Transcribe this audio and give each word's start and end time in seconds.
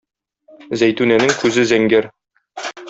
Зәйтүнәнең 0.83 1.37
күзе 1.43 1.69
зәңгәр. 1.75 2.13